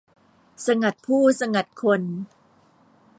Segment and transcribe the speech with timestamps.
[0.65, 2.01] สงัดผู้สงัดคน